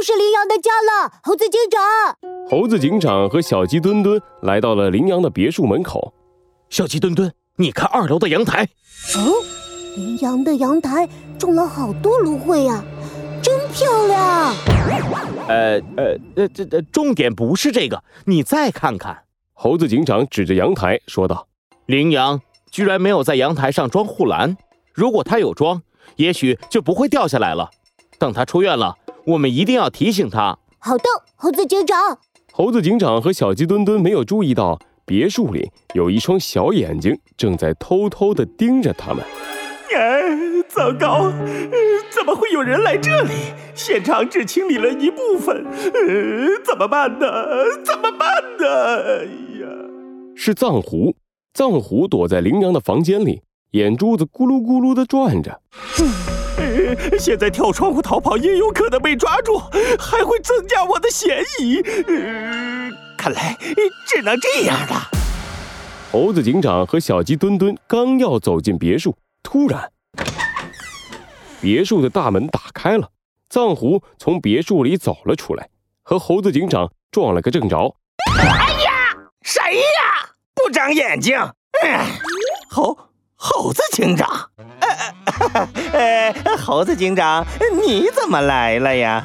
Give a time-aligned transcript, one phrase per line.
[0.00, 1.78] 就是羚羊的家了，猴子警长。
[2.48, 6.14] 猴子警长和小鸡墩墩来到了羚羊的别墅门口。
[6.70, 8.66] 小鸡墩墩，你看二楼的阳台。
[9.16, 9.44] 哦，
[9.96, 11.06] 羚羊的阳台
[11.38, 12.82] 种了好多芦荟呀，
[13.42, 14.54] 真漂亮。
[15.46, 19.24] 呃呃呃，这这重点不是这个，你再看看。
[19.52, 21.46] 猴子警长指着阳台说道
[21.84, 22.40] ：“羚羊
[22.70, 24.56] 居然没有在阳台上装护栏，
[24.94, 25.82] 如果他有装，
[26.16, 27.68] 也许就不会掉下来了。
[28.18, 28.94] 等他出院了，
[29.26, 31.04] 我们一定要提醒他。”好的，
[31.36, 32.18] 猴子警长。
[32.52, 39.24] 猴子警长和小鸡墩墩没有注意到，别墅里有一双小眼睛正在偷偷地盯着他们。
[39.94, 40.22] 哎，
[40.68, 41.32] 糟糕！
[42.10, 43.30] 怎么会有人来这里？
[43.74, 47.26] 现场只清理了一部分，呃，怎么办呢？
[47.84, 48.66] 怎么办呢？
[49.02, 49.24] 哎
[49.60, 49.68] 呀，
[50.34, 51.14] 是藏狐！
[51.54, 55.60] 藏狐躲在羚羊的房间里，眼珠子咕噜咕噜地转着。
[55.98, 56.04] 呃，
[57.18, 59.58] 现在跳窗户逃跑也有可能被抓住，
[59.98, 61.80] 还会增加我的嫌疑。
[61.80, 63.56] 呃，看来
[64.06, 65.08] 只能这样了。
[66.10, 69.16] 猴子警长和小鸡墩墩刚要走进别墅。
[69.42, 69.90] 突然，
[71.60, 73.10] 别墅的大门打开了，
[73.48, 75.68] 藏狐从别墅里走了出来，
[76.02, 77.94] 和猴子警长撞了个正着。
[78.38, 80.30] 哎呀，谁呀？
[80.54, 81.38] 不长眼睛！
[82.68, 82.96] 猴
[83.42, 84.28] 猴子警长，
[85.94, 87.42] 呃， 猴子警长，
[87.82, 89.24] 你怎么来了呀？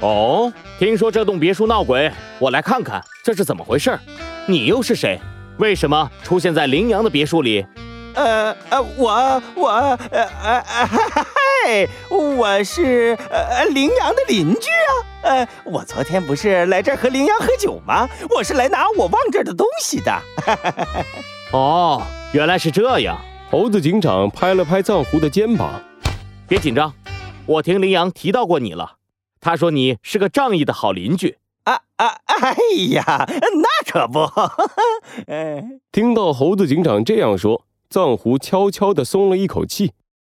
[0.00, 3.98] 哦，听说这栋别墅闹鬼，我来看看这是怎么回事。
[4.46, 5.20] 你又是谁？
[5.58, 7.66] 为什么出现在羚羊的别墅里？
[8.14, 9.98] 呃呃，我我呃
[10.42, 14.92] 呃嗨，我是呃羚羊的邻居啊。
[15.20, 18.08] 呃，我昨天不是来这儿和羚羊喝酒吗？
[18.30, 20.18] 我是来拿我忘这儿的东西的。
[21.52, 22.02] 哦，
[22.32, 23.20] 原来是这样。
[23.50, 25.82] 猴子警长拍了拍藏狐的肩膀，
[26.46, 26.94] 别紧张，
[27.46, 28.92] 我听羚羊提到过你了。
[29.40, 31.36] 他说你是个仗义的好邻居。
[31.64, 32.54] 啊啊，哎
[32.92, 34.20] 呀，那可不。
[35.90, 37.64] 听到猴子警长这样说。
[37.90, 39.94] 藏狐悄悄地松了一口气，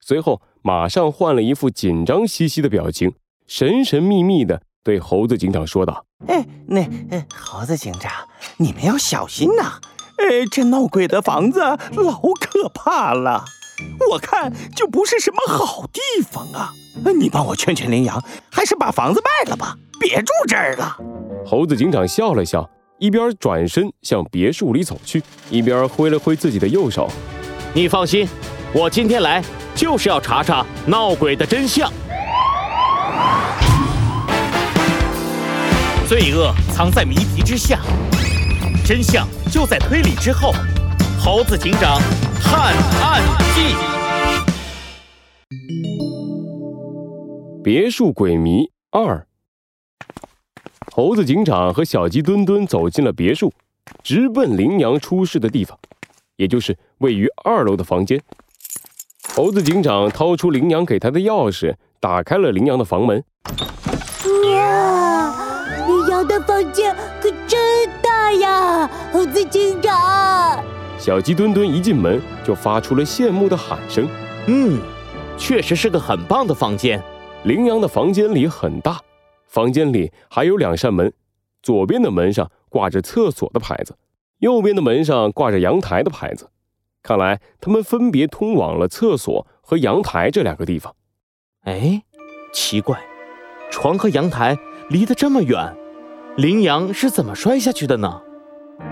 [0.00, 3.12] 随后马上换了一副紧张兮兮的表情，
[3.46, 6.84] 神神秘秘地对猴子警长说道：“哎，那
[7.32, 8.10] 猴子警长，
[8.56, 9.80] 你们要小心呐！
[10.18, 13.44] 哎，这闹鬼的房子老可怕了，
[14.10, 16.72] 我看就不是什么好地方啊！
[17.18, 20.96] 你帮我劝劝羚羊，还是把房子卖了吧，别住这儿了。”
[21.44, 22.68] 猴子警长笑了笑，
[22.98, 27.10] 一边转身向别墅里走去，一边挥了挥自己的右手。
[27.74, 28.26] 你放心，
[28.72, 29.44] 我今天来
[29.74, 31.92] 就是要查查闹鬼的真相。
[36.08, 37.80] 罪恶藏在谜题之下，
[38.86, 40.52] 真相就在推理之后。
[41.18, 42.00] 猴子警长
[42.40, 43.20] 探案
[43.52, 43.74] 记：
[47.64, 49.26] 别墅鬼迷二。
[50.92, 53.52] 猴子警长和小鸡墩墩走进了别墅，
[54.04, 55.76] 直奔羚羊出事的地方。
[56.36, 58.22] 也就是位于二楼的房间，
[59.34, 63.24] 猴子警长掏出羚羊给他的钥匙，打开了羚羊的房门。
[64.44, 67.58] 哇，羚羊的房间可真
[68.26, 68.90] 大呀！
[69.12, 70.60] 猴子警长，
[70.98, 74.08] 小鸡墩墩一进门就发出了羡慕的喊声。
[74.48, 74.80] 嗯，
[75.38, 77.00] 确实是个很棒的房间。
[77.44, 78.98] 羚羊的房间里很大，
[79.46, 81.12] 房间里还有两扇门，
[81.62, 83.96] 左边的门上挂着厕所的牌子。
[84.40, 86.50] 右边的门上挂着阳台的牌子，
[87.04, 90.92] 看来他们分别通往了厕所和阳台这两个地方。
[91.62, 92.02] 哎，
[92.52, 92.98] 奇怪，
[93.70, 94.58] 床和阳台
[94.90, 95.72] 离得这么远，
[96.36, 98.20] 羚羊是怎么摔下去的呢？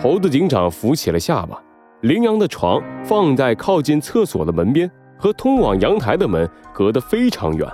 [0.00, 1.60] 猴子警长扶起了下巴。
[2.02, 4.88] 羚羊的床放在靠近厕所的门边，
[5.18, 7.68] 和通往阳台的门隔得非常远，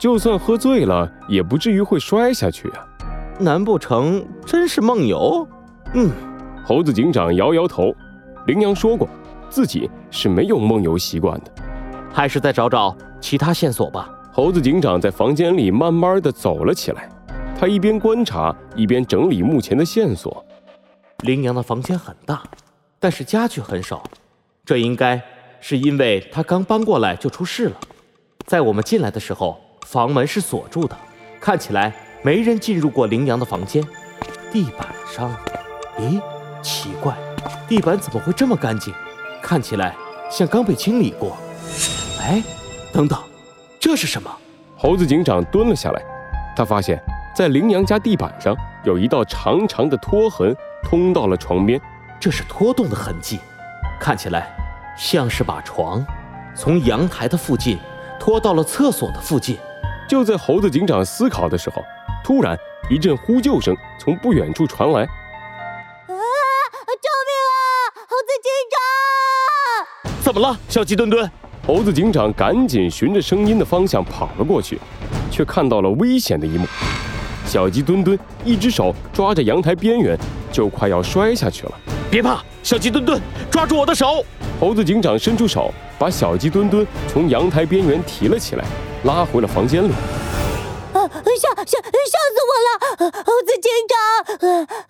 [0.00, 2.84] 就算喝醉了也不至于会摔下去啊。
[3.38, 5.46] 难不成真是梦游？
[5.92, 6.10] 嗯。
[6.64, 7.94] 猴子警长摇摇头，
[8.46, 9.08] 羚羊说过，
[9.48, 11.52] 自己是没有梦游习惯的，
[12.12, 14.10] 还是再找找其他线索吧。
[14.32, 17.08] 猴子警长在房间里慢慢的走了起来，
[17.64, 20.44] 他一边观察，一边整理目前的线索。
[21.20, 22.42] 羚羊的房间很大，
[23.00, 24.04] 但是家具很少，
[24.66, 25.18] 这应该
[25.62, 27.80] 是因为他刚搬过来就出事了。
[28.44, 30.94] 在我们进来的时候，房门是锁住的，
[31.40, 31.90] 看起来
[32.22, 33.82] 没人进入过羚羊的房间。
[34.52, 35.34] 地板上，
[35.98, 36.20] 咦？
[36.60, 37.16] 奇怪，
[37.66, 38.92] 地板怎么会这么干净？
[39.40, 39.96] 看起来
[40.30, 41.34] 像刚被清理过。
[42.20, 42.42] 哎，
[42.92, 43.18] 等等，
[43.80, 44.30] 这是什么？
[44.76, 46.02] 猴子警长蹲了下来，
[46.54, 47.02] 他发现，
[47.34, 51.80] 在羚羊家地板上有一道长长的拖痕，通到了床边。
[52.20, 53.40] 这是拖动的痕迹，
[54.00, 54.48] 看起来
[54.96, 56.02] 像是把床
[56.54, 57.76] 从阳台的附近
[58.20, 59.58] 拖到了厕所的附近。
[60.08, 61.82] 就在猴子警长思考的时候，
[62.22, 62.56] 突然，
[62.88, 65.00] 一阵呼救声从不远处传来。
[65.02, 65.08] 啊！
[66.06, 67.58] 救命啊！
[68.08, 70.22] 猴子警长！
[70.22, 71.28] 怎么了，小鸡墩墩？
[71.66, 74.78] 猴子警长赶紧循着声音的方向跑了过去，
[75.30, 76.66] 却看到了危险的一幕。
[77.54, 80.18] 小鸡墩墩一只手抓着阳台边缘，
[80.50, 81.72] 就快要摔下去了。
[82.10, 84.26] 别怕，小鸡墩墩，抓住我的手！
[84.58, 88.64] 猴子警长伸出手，把小鸡墩墩从阳台边缘提了起来，
[89.04, 89.92] 拉回了房间里。
[90.94, 90.98] 啊！
[91.38, 93.12] 吓吓吓死我了！
[93.24, 93.70] 猴子警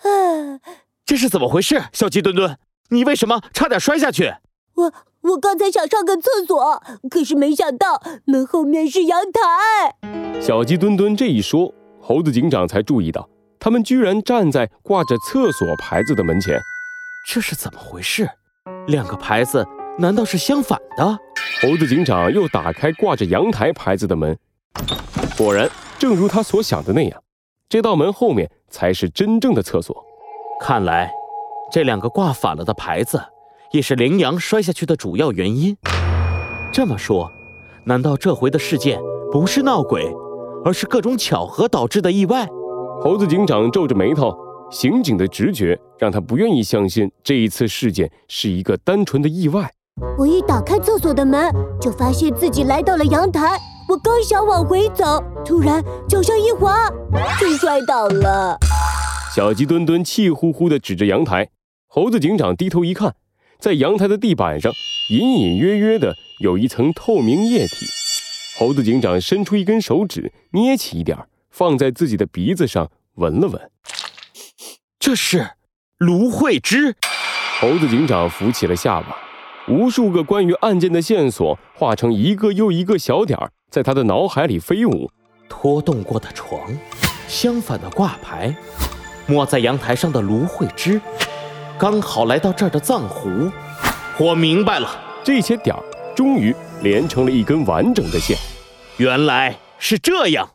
[0.00, 0.60] 长，
[1.04, 1.82] 这是怎么回事？
[1.92, 2.56] 小鸡墩墩，
[2.88, 4.32] 你为什么差点摔下去？
[4.76, 10.40] 我我刚才想上个厕所，可是没想到门后面是阳台。
[10.40, 11.74] 小鸡墩墩这一说，
[12.06, 13.26] 猴子警长才注意到，
[13.58, 16.60] 他们居然站在挂着厕所牌子的门前。
[17.26, 18.28] 这是怎么回事？
[18.88, 19.66] 两个牌子
[19.98, 21.18] 难道是相反的？
[21.62, 24.38] 猴子警长又打开挂着阳台牌子的门，
[25.38, 25.66] 果然，
[25.98, 27.22] 正如他所想的那样，
[27.70, 30.04] 这道门后面才是真正的厕所。
[30.60, 31.10] 看来，
[31.72, 33.18] 这两个挂反了的牌子，
[33.72, 35.74] 也是羚羊摔下去的主要原因。
[36.70, 37.32] 这么说，
[37.84, 39.00] 难道这回的事件
[39.32, 40.14] 不是闹鬼，
[40.64, 42.48] 而是各种巧合导致的意外？
[43.02, 44.32] 猴子警长皱着眉头。
[44.70, 49.70] 刑警的直觉让他不愿意相信这一次事件是一个单纯的意外。
[50.18, 53.56] 我一打开厕所的门，就发现自己来到了阳台。
[53.88, 56.88] 我刚想往回走，突然脚下一滑，
[57.38, 58.58] 就摔倒了。
[59.36, 61.48] 小鸡墩墩气呼呼地指着阳台。
[61.86, 63.14] 猴子警长低头一看，
[63.60, 64.72] 在阳台的地板上
[65.10, 67.86] 隐隐约约的有一层透明液体。
[68.56, 71.18] 猴子警长伸出一根手指，捏起一点，
[71.50, 73.70] 放在自己的鼻子上闻了闻。
[75.00, 75.50] 这是
[75.98, 76.94] 芦荟汁。
[77.60, 79.16] 猴子警长扶起了下巴，
[79.66, 85.10] 无数个关于案件的线索化成一个又一个小点儿，在他的脑海里飞舞。
[85.48, 86.60] 拖动过的床，
[87.26, 88.54] 相反的挂牌，
[89.26, 91.00] 抹在阳台上的芦荟汁，
[91.76, 93.50] 刚好来到这儿的藏狐。
[94.18, 94.88] 我明白了，
[95.24, 95.82] 这些点儿
[96.14, 98.36] 终于连成了一根完整的线。
[98.96, 100.48] 原来是这样。